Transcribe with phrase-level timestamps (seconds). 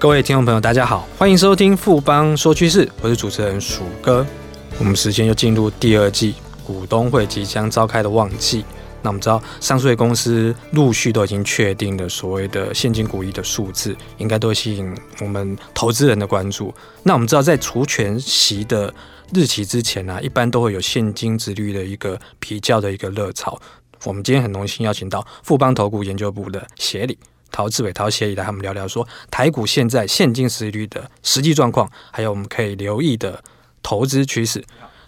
[0.00, 4.24] 各位听众朋友，大家好，欢迎收听富邦说趋势，我是主持人鼠哥。
[4.78, 8.64] 我们时间又进入第二季股东会即将召开的旺季。
[9.02, 16.72] 那我们知道，上市公司陆续都已经确定了所谓的现金股利的数字，应该都会吸引我们投资人的关注。
[17.02, 18.94] 那我们知道，在除权息的
[19.34, 23.60] 日期之前呢、一般都会有现金殖率的一个比较的一个热潮。
[24.04, 27.18] 我们今天很荣幸邀请到富邦投顾研究部的协理
[27.50, 33.42] 陶志伟陶协理来和我们聊聊，说台股现在现金殖率的实际状况，还有我们可以留意的
[33.82, 34.64] 投资趋势。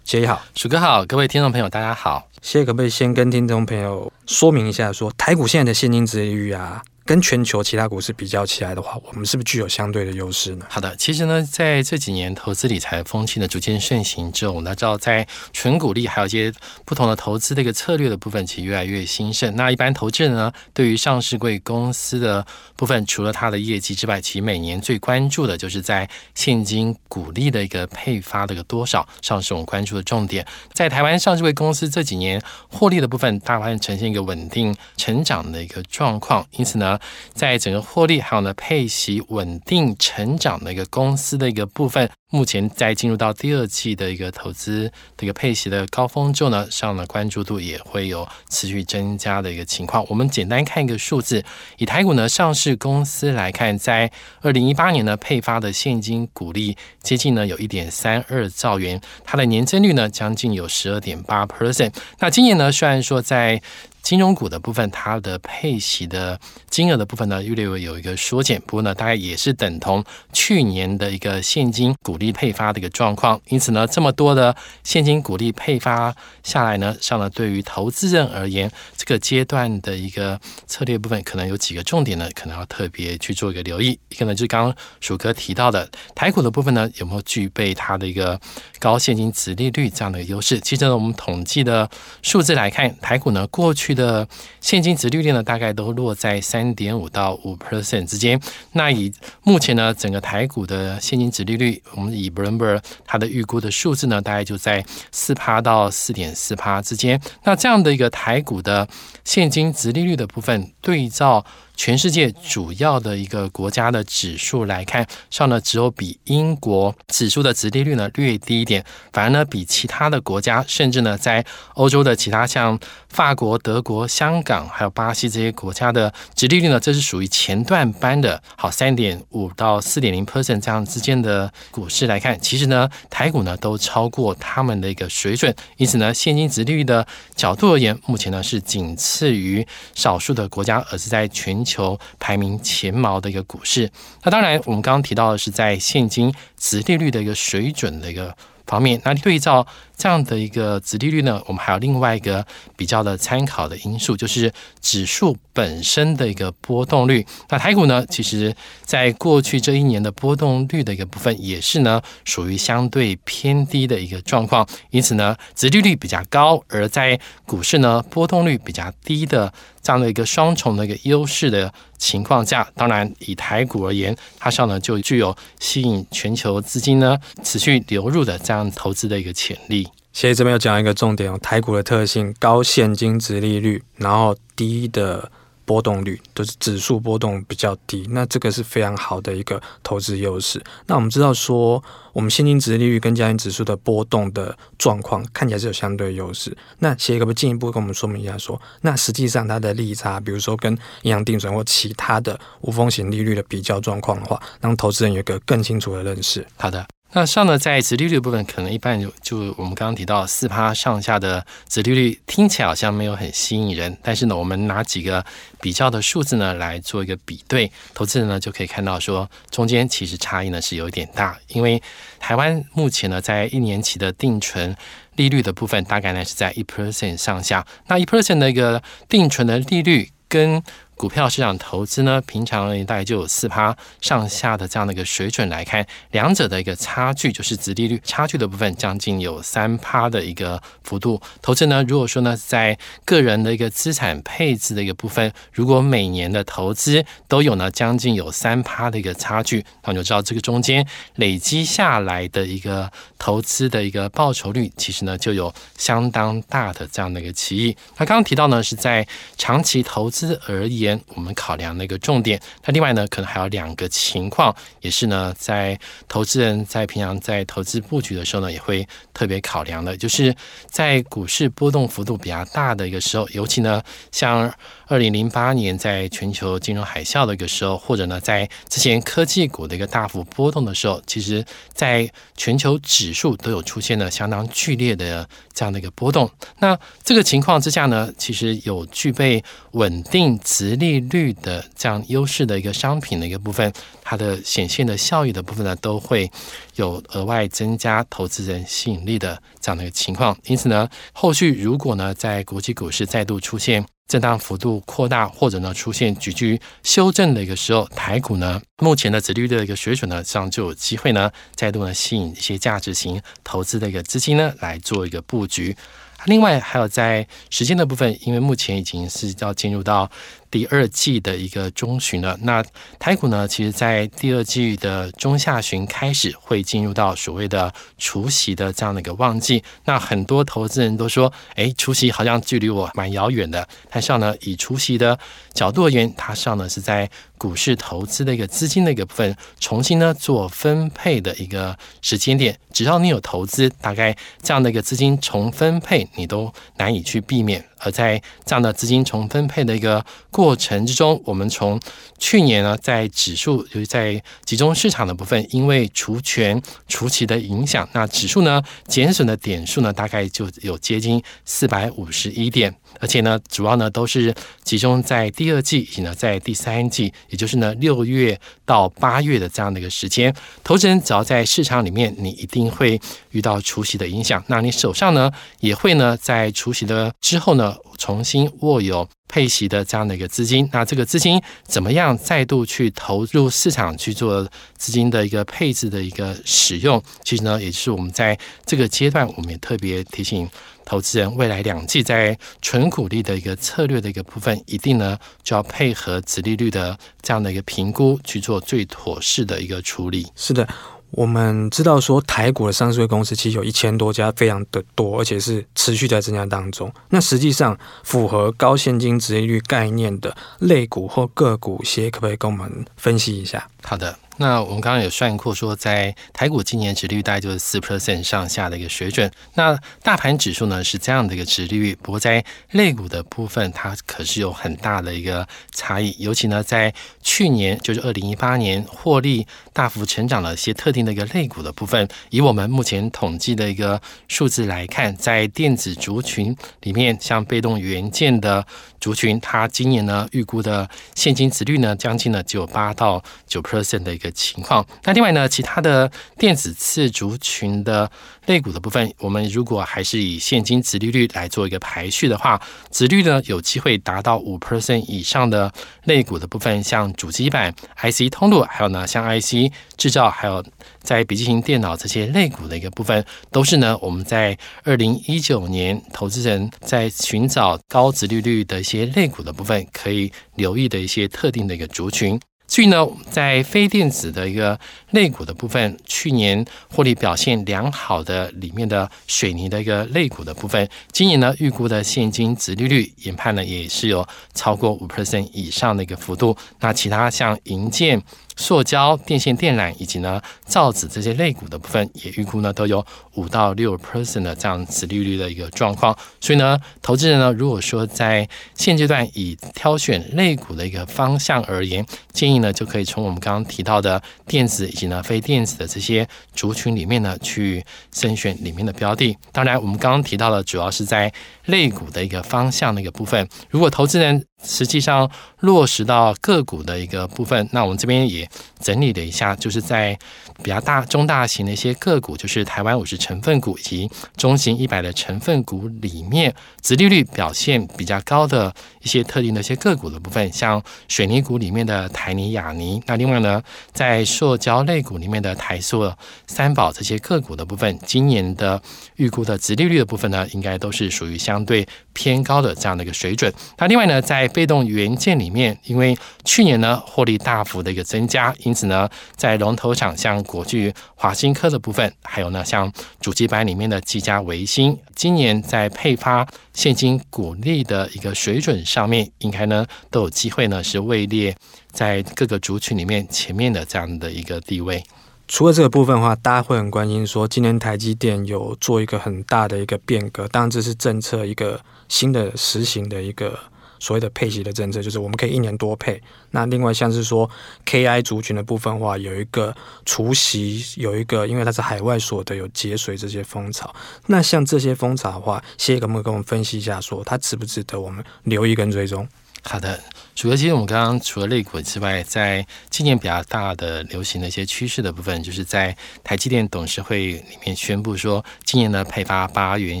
[0.04, 2.28] 协理好，许哥好，各位听众朋友大家好。
[2.40, 10.66] 协理可不可以先跟听众朋友说明一下说，说台股现在的现金殖利率啊，跟全球其他股市比较起来的话，我们是不是具有相对的优势呢？
[10.68, 16.52] 好的，其实呢，在这几年投资理财风气呢逐渐盛行之后，我们知道在纯股利还有一些
[16.84, 19.56] 不同的投资的一个策略的部分，其实越来越兴盛。
[19.56, 30.46] 那一般投资人呢，对于上市柜公司的部分，除了它的业绩之外，其实每年最关注的就是在现金股利的一个配发的一个多少，上市我们关注的重点。
[30.74, 36.97] 在台湾上市柜公司这几年获利的部分，大部分呈现一个稳定成长的一个状况，因此呢。
[37.34, 50.04] 在整个获利还有呢配息稳定成长的一个公司的一个部分，目前在进入到第二季的一个投资的一个配息的高峰之后呢，上的关注度也会有持续增加的一个情况。
[50.08, 51.44] 我们简单看一个数字，
[51.78, 54.10] 以台股呢上市公司来看，在
[54.42, 61.92] 二零一八年呢配发的现金股利接近呢有一点三二兆元，它的年增率呢将近有十二点八 percent。
[62.18, 63.60] 那今年呢虽然说在
[64.08, 73.38] 金融股的部分，它的配息的金额的部分呢，略微有一个缩减，不过呢，大概也是等同去年的一个现金股利配发的一个状况。
[73.48, 84.00] 因此呢，这么多的现金股利配发下来呢，上了对于投资人而言，这个阶段的一个策略部分，可能有几个重点呢，可能要特别去做一个留意。
[84.08, 88.40] 一个呢，就是刚刚鼠哥提到的台股的部分呢，有没有具备它的一个
[88.78, 90.58] 高现金殖利率这样的一个优势？
[90.60, 91.90] 其实呢，我们统计的
[92.22, 94.26] 数字来看，台股呢过去的
[94.60, 98.40] 现金值利率呢，大概都落在三点五到五 percent 之间。
[98.72, 107.20] 那以目前呢，整个台股的现金值利率，我们以 Bloomberg 它的预估的数字呢，大概就在四趴到四点四趴之间。
[107.42, 108.88] 那这样的一个台股的
[109.24, 111.44] 现金值利率的部分，对照。
[111.78, 121.42] 全世界主要的一个国家的指数来看，上呢只有比英国指数的殖利率呢略低一点，反而呢比其他的国家，甚至呢在
[121.74, 122.76] 欧洲的其他像
[123.08, 137.06] 法国、德国、香港还有巴西这些国家的殖利率呢，这是属于前段班的，好三点五到四点零 percent 这样之间的股市来看，其实呢台股呢都超过他们的一个水准，因此呢现金殖利率的
[137.36, 141.64] 角度而言，目前呢是仅次于少数的国家，而是在全。
[141.68, 143.90] 求排名前茅的一个股市，
[144.22, 148.34] 那当然，我们刚刚提到的是在现金殖利率的一个水准的一个
[148.66, 149.66] 方面，那对照。
[149.98, 152.46] 这样的一个殖利率呢，我们还有另外一个
[152.76, 157.26] 比较的参考的因素，就是指数本身的一个波动率。
[157.48, 158.54] 那台股呢，其实
[158.84, 164.64] 在过去这一年的波动率的一个部分，也是呢属于相对偏低的一个状况。
[164.90, 169.52] 因此呢，殖利率比较高，而在股市呢波动率比较低的
[169.88, 179.88] 这样的一个双重的一个优势的情况下，当然以台股而言，它上呢就具有吸引全球资金呢持续流入的这样投资的一个潜力。
[180.12, 185.32] 协理这边要讲一个重点哦，台股的特性高现金值利率，然后低的
[185.68, 190.62] 波动率，都是指数波动比较低，那这个是非常好的一个投资优势。
[190.86, 191.82] 那我们知道说，
[192.14, 196.56] 我们现金值利率跟家庭指数的波动的状况看起来是有相对优势。
[196.78, 206.46] 那协理可不可以进一步跟我们说明一下说，那实际上它的利差，比如说跟银行定存或其他的无风险利率的比较状况的话，让投资人有一个更清楚的认识。
[206.56, 206.97] 好的。
[207.12, 213.96] 那上呢，在殖利率部分，可能一般就就我们刚刚提到四趴上下的殖利率，听起来好像没有很吸引人。
[214.02, 215.24] 但是呢，我们拿几个
[215.58, 221.38] 比较的数字呢来做一个比对，投资人呢就可以看到说，中间其实差异呢是有点大。
[221.48, 221.82] 因为
[222.18, 224.76] 台湾目前呢，在一年期的定存
[225.16, 227.66] 利率的部分，大概呢是在一 percent 上下。
[227.86, 230.62] 那一 percent 的一个定存的利率跟
[230.98, 241.22] 股票市场投资呢，平常大概就有四趴上下的这样的一个水准来看，两者的一个差距就是殖利率差距的部分，将近有三趴的一个幅度。
[241.40, 250.84] 投资呢，如果说呢，在个人的一个资产配置的一个部分，如果每年的投资都有呢将近有三趴的一个差距，那你就知道这个中间
[251.14, 252.90] 累积下来的一个
[253.20, 257.76] 投资的一个报酬率，其实呢就有相当大的这样的一个歧义。
[257.98, 259.06] 那刚刚提到呢，是在
[259.36, 260.87] 长期投资而言。
[261.14, 262.40] 我们考量的一个重点。
[262.64, 270.34] 那另外呢，可能还有两个情况，也是呢，在投资人在平常在投资布局的时候呢，也会特别考量的，就是
[270.66, 273.82] 在股市波动幅度比较大的一个时候，尤其呢，
[274.12, 274.52] 像
[274.86, 286.30] 二零零八年在全球金融海啸的一个时候，或者呢，在之前科技股的一个大幅波动的时候，其实在全球指数都有出现了相当剧烈的这样的一个波动。
[286.58, 289.42] 那这个情况之下呢，其实有具备
[289.72, 293.72] 稳定值利率的这样优势的一个商品的一个部分，
[294.02, 296.30] 它的显现的效益的部分呢，都会
[296.76, 300.36] 有额外增加投资人吸引力的这样的一个情况。
[300.44, 315.76] 因此呢，后续如果呢，在国际股市再度出现震荡幅度扩大，或者呢出现急剧修正的一个时候，台股呢目前的殖利率的一个水准呢，这样就有机会呢再度呢吸引一些价值型投资的一个资金呢来做一个布局。
[316.24, 320.10] 另外还有在时间的部分，因为目前已经是要进入到。
[320.50, 322.64] 第二季的一个中旬了，那
[322.98, 329.62] 台股呢，其实在第二季的中下旬开始会进入到所谓的除息的这样的一个旺季。
[329.84, 333.68] 那很多投资人都说，哎，除夕好像距离我蛮遥远的。
[333.90, 335.18] 但是呢，以除夕的
[335.52, 342.58] 角度而言，它上呢是在股市投资的一个资金的一个部分重新呢做分配的一个时间点。
[342.72, 347.67] 只要你有投资，大概这样的一个资金重分配，你都难以去避免。
[347.80, 351.80] 而在这样的资金重分配的一个过程之中，我们从
[352.18, 362.74] 去年呢，在指数，就是在集中市场的部分，因为除权除息的影响，那指数呢减损的点数呢，大概就有接近四百五十一点。
[363.00, 364.34] 而且呢，主要呢都是
[364.64, 370.34] 集中在第二季以及呢在第三季，也就是呢六月到八月的这样的一个时间。
[370.64, 372.98] 投资人只要在市场里面，你一定会
[373.30, 374.42] 遇到除息的影响。
[374.48, 375.30] 那你手上呢
[375.60, 380.68] 也会呢在除息的之后呢重新握有配息的这样的一个资金。
[380.72, 387.02] 那这个资金怎么样再度去投入市场去做资金的一个配置的一个使用？
[387.24, 390.48] 其实呢，也是我们在这个阶段，我们也特别提醒。
[390.84, 400.26] 投资人未来两季在纯股利的一个策略的一个部分，一定呢就要配合子利率的这样的一个评估去做最妥适的一个处理。
[400.34, 400.66] 是的，
[401.10, 406.92] 我们知道说台股的上市公司其实有一千多家，非常的多，而且是持续在增加当中。
[407.08, 413.68] 那实际上符合高现金值利率概念的类股或个股，些可不可以跟我们分析一下？
[413.82, 414.16] 好的。
[414.40, 419.28] 那我们刚刚有算过，说在台股今年殖利率大概就是四 percent 上下的一个水准。
[419.54, 426.14] 那大盘指数呢是这样的一个殖利率，不过在类股的部分，它可是有很大的一个差异。
[426.20, 438.64] 尤其呢，在去年就是二零一八年获利大幅成长的一些特定的一个类股的部分，以我们目前统计的一个数字来看，在电子族群里面，像被动元件的
[439.00, 444.27] 族群，它今年呢预估的现金殖率呢将近呢只有八到九 percent 的一个。
[444.30, 444.86] 情况。
[445.04, 448.10] 那另外呢，其他的电子次族群的
[448.46, 452.60] 类股的部分，我们如果还是以现金殖利率来做一个排序的话，
[452.90, 455.72] 殖率呢有机会达到五 percent 以上的
[456.04, 460.64] 类股的部分，像主机板、IC 通路，还有呢像 IC 制造，还有
[461.02, 472.38] 在笔记型电脑这些类股的一个部分，都是呢我们在二零一九年投资人在寻找高殖利率的一些类股的部分，可以留意的一些特定的一个族群。
[472.78, 474.78] 至于呢，在非电子的一个
[475.10, 486.56] 类股的部分，去年获利表现良好的里面的水泥的一个类股的部分，今年呢预估的现金值利率研判呢也是有超过五 percent 以上的一个幅度。
[486.78, 488.22] 那其他像银建。
[488.58, 493.04] 塑胶、电线电缆以及呢造纸这些类股的部分，也预估呢都有
[493.36, 496.14] 五到六 percent 的这样子利率的一个状况。
[496.40, 509.38] 所以呢，投资人呢，如果说在现阶段以挑选类股的一个方向而言，建议呢就可以从我们刚刚提到的电子以及呢非电子的这些族群里面呢去筛选里面的标的。
[509.52, 511.32] 当然，我们刚刚提到的主要是在
[511.66, 513.48] 类股的一个方向的一个部分。
[513.70, 518.48] 如果投资人实际上落实到个股的一个部分，那我们这边也。
[518.80, 520.16] 整理了一下，就是在
[520.62, 533.02] 比较大中大型的一些个股，就是台湾五十成分股以及中型一百的成分股里面，殖利率表现比较高的一些特定的一些个股的部分，像水泥股里面的台泥、亚泥。
[533.06, 533.62] 那另外呢，
[533.92, 536.10] 在塑胶类股里面的台塑、
[536.46, 538.80] 三宝这些个股的部分，今年的
[539.16, 543.52] 预估的殖利率的部分呢，应该都是属于相对偏高的这样的一个水准。
[543.76, 552.90] 那另外呢，在在被动元件里面，因为去年呢获利大幅的一个增加，因此呢在龙头厂像国巨、华新科的部分，还有呢像
[553.20, 561.54] 主机板里面的技嘉、维新，今年在配发现金股利的一个水准上面，应该呢都有机会呢是位列
[561.92, 565.04] 在各个族群里面前面的这样的一个地位。
[565.46, 573.58] 除了这个部分的话，大家会很关心说，今年台积电有做一个很大的一个变革，当然这是政策一个新的实行的一个
[573.98, 576.20] 所谓的配息的政策，就是我们可以一年多配。
[576.50, 577.48] 那另外像是说
[577.84, 579.74] KI 族群的部分话，有一个
[580.04, 583.94] 除息，有一个因为它是海外所得有节水这些风潮。
[584.26, 589.28] 那像这些风潮的话，谢谢可不可以跟我们分析一下说，说它值不值得我们留意跟追踪？
[589.62, 589.98] 好的。
[590.38, 600.00] 除了其实我们刚刚除了类股之外，在今年比较大的流行的一些趋势的部分，就是在台积电董事会里面宣布说，今年呢配发八元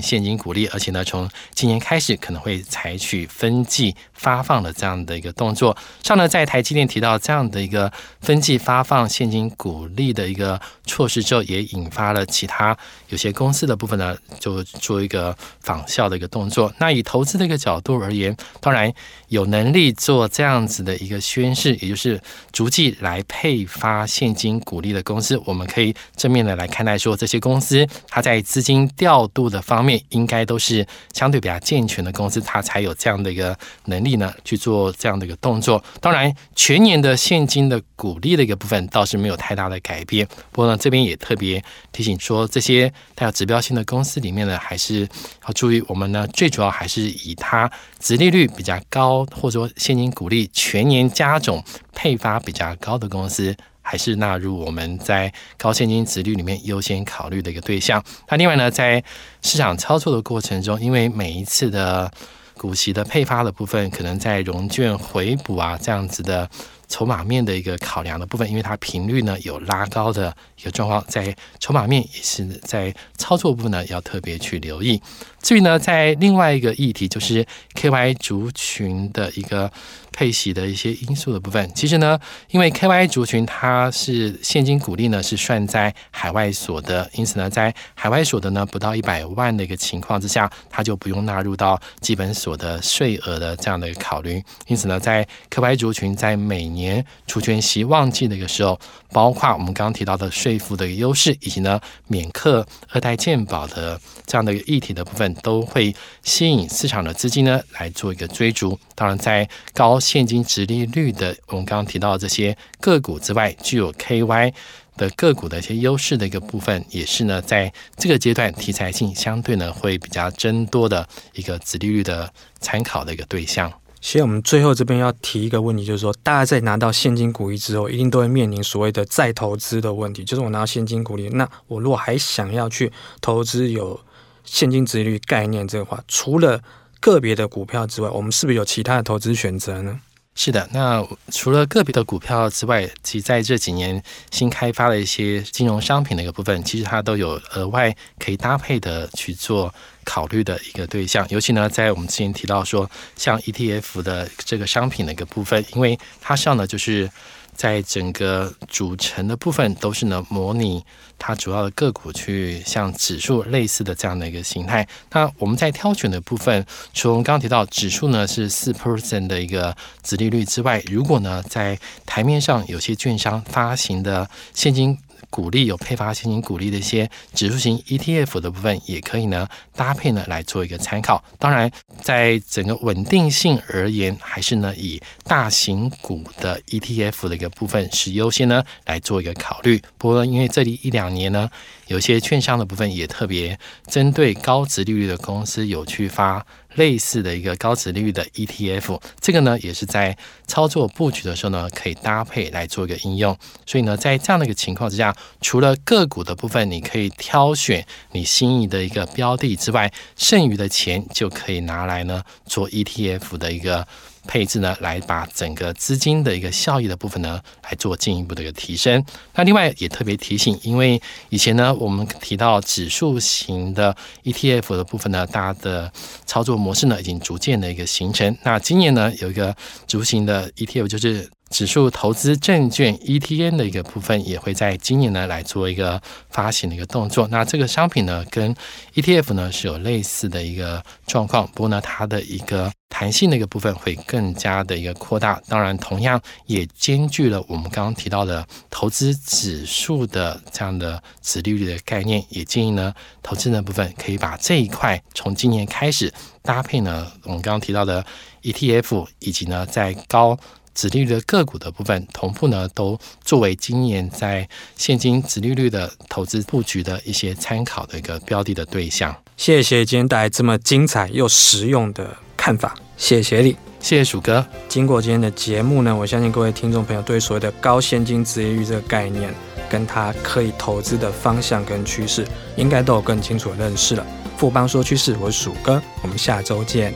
[0.00, 5.76] 现金股利，而且呢从今年开始可能会采取分季发放的这样的一个动作。
[6.04, 12.78] 上呢在台积电提到这样的一个分季发放现金股利的一个措施之后，也引发了其他
[13.08, 16.72] 有些公司的部分呢就做一个仿效的一个动作。
[16.78, 18.94] 那以投资的一个角度而言，当然
[19.26, 20.27] 有能力做。
[20.28, 22.20] 这样子的一个宣示，也就是
[22.52, 33.56] 逐季来配发现金股利的公司，我们可以正面的来看待说，这些公司它在资金调度的方面，应该都是相对比较健全的公司，它才有这样的一个
[33.86, 35.82] 能力呢去做这样的一个动作。
[36.00, 40.26] 当然，全年的现金的股利的一个部分倒是没有太大的改变。
[40.52, 45.08] 不过呢，这边也特别提醒说，这些带有指标性的公司里面呢，还是
[45.46, 50.10] 要注意，我们呢最主要还是以它殖利率比较高，或者说现金。
[50.10, 51.62] 股利全年加总
[51.94, 58.02] 配发比较高的公司，还是纳入我们在高现金殖率里面优先考虑的一个对象。
[58.28, 59.02] 那另外呢，在
[59.42, 62.10] 市场操作的过程中，因为每一次的
[62.56, 66.48] 股息的配发的部分，可能在融券回补啊这样子的。
[66.88, 75.00] 筹码面的一个考量的部分，因为它频率呢有拉高的一个状况，在筹码面也是在操作部分呢要特别去留意。
[75.40, 79.70] 至于呢，在另外一个议题，就是 KY 族群的一个
[80.12, 82.18] 配息的一些因素的部分，其实呢，
[82.50, 94.42] 因为 KY 族群它是现金股利呢是算在海外所得，因此呢，在海外所得呢不到一百万的一个情况之下，它就不用纳入到基本所得税额的这样的一个考虑。
[94.66, 98.78] 因此呢，在 KY 族群在每年除权息旺季的一个时候，
[99.12, 108.78] 包括我们刚刚提到的税负的一个优势，以及呢免课二代健保的这样的一个议题的部分，都会吸引市场的资金呢来做一个追逐。
[108.94, 114.52] 当然，在高现金殖利率的我们刚刚提到的这些个股之外，具有 KY
[114.96, 123.72] 的个股的一些优势的一个部分，也是呢在这个阶段题材性相对呢会比较增多的一个殖利率的参考的一个对象。
[124.00, 130.24] 其实我们最后这边要提一个问题，就是说，大家在拿到现金股利之后，一定都会面临所谓的再投资的问题。
[130.24, 134.00] 就是我拿到现金股利，那我如果还想要去投资有
[134.44, 136.60] 现金殖利率概念这个话，除了
[137.00, 140.00] 个别的股票之外，我们是不是有其他的投资选择呢？
[140.34, 144.00] 是的，那除了个别的股票之外，其在这几年
[144.30, 149.74] 新开发的一些金融商品的一个部分，其实它都有额外可以搭配的去做
[150.12, 151.26] 考虑的一个对象。
[151.28, 157.10] 尤其呢，在我们之前提到说，像 ETF 的这个商品的一个部分，因为它上呢就是。
[157.58, 160.80] 在整个组成的部分都是呢，模拟
[161.18, 164.86] 它主要的个股去像指数类似的这样的一个形态。
[165.10, 174.96] 那我们在挑选的部分，除我们刚刚提到指数呢是四 percent 的一个子利率之外，如果呢在台面上有些券商发行的现金。
[175.30, 181.22] 鼓励有配发现金鼓励的一些指数型 ETF 的部分，也可以呢搭配呢来做一个参考。
[181.38, 181.70] 当然，
[182.00, 189.82] 在整个稳定性而言，还是呢以大型股的 ETF 的一个部分是优先呢来做一个考虑。
[189.96, 191.50] 不过，因为这里一两年呢，
[191.86, 196.44] 有些券商的部分也特别针对高值利率的公司有去发。
[196.78, 200.16] 类似的一个高值利率的 ETF，这个呢也是在
[200.46, 203.36] 操作布局的时候呢，可以搭配来做一个应用。
[203.66, 213.86] 所以呢，在这样的一个情况之下，除了个股的部分，你可以挑选你心仪的一个标的之外，剩余的钱就可以拿来呢做 ETF 的一个。
[214.28, 219.02] 配置呢，来把整个资金的一个效益的部分呢，来做进一步的一个提升。
[219.34, 225.90] 那另外也特别提醒，因为以前呢，我们提到指数型的 ETF 的部分呢，大家的
[226.26, 228.36] 操作模式呢，已经逐渐的一个形成。
[228.44, 229.56] 那今年呢，有一个
[229.86, 236.00] 指数型的 ETF，就是指数投资证券 ETN 的一个部分，也会在今年呢来做一个
[236.30, 237.26] 发行的一个动作。
[237.28, 238.54] 那这个商品呢，跟
[238.94, 245.40] ETF 呢是有类似的一个状况，不过呢，它的一个弹性的一个部分会更加的一个扩大。
[245.48, 252.24] 当然，同样也兼具了我们刚刚提到的投资指数的这样的子利率的概念。
[252.28, 256.12] 也建议呢，投资的部分可以把这一块从今年开始
[256.42, 258.04] 搭配呢，我们刚刚提到的
[258.42, 260.38] ETF，以及呢在高
[260.78, 269.12] 殖利率的个股的部分同步呢，都作为今年在现金殖利率的投资布局的一些参考的一个标的的对象。
[269.36, 274.46] 谢谢今天带来这么精彩又实用的看法，谢谢你，谢谢鼠哥。
[274.68, 279.34] 经过今天的节目呢，我相信各位听众朋友对所谓的高现金殖利率这个概念，
[279.68, 284.06] 跟它可以投资的方向跟趋势，应该都有更清楚的认识了。
[284.36, 286.94] 富邦说趋势，我是鼠哥，我们下周见。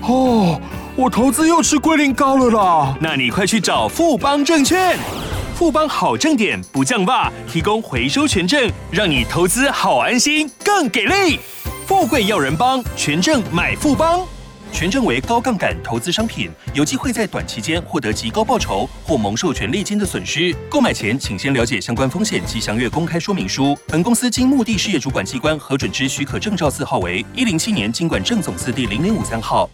[0.00, 0.45] 哦。
[0.98, 2.96] 我投资又吃龟苓膏了啦！
[3.02, 4.98] 那你快去找富邦证券，
[5.54, 11.38] 富邦好证点不降霸，提供回收权证，让你投资好安心，更给力！
[11.86, 14.26] 富贵要人帮，权证买富邦。
[14.72, 20.56] 权证为高杠杆投资商品，有机会在短期间获得极高报酬或蒙受权利金的损失。
[20.70, 23.76] 购买前请先了解相关风险及详阅公开说明书。
[23.86, 29.68] 本公司经目的事业主管机关核准之许可证照字号为一零七年金管证总字第零零五三号。